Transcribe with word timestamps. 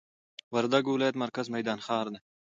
وردګ 0.53 0.83
ولايت 0.89 1.15
مرکز 1.23 1.45
میدان 1.55 1.79
ښار 1.85 2.05
دي 2.13 2.19